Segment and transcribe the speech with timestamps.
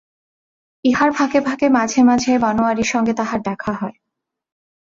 [0.85, 3.97] ইহার ফাঁকে ফাঁকে মাঝে মাঝে বনোয়ারির সঙ্গে তাহার দেখা হয়।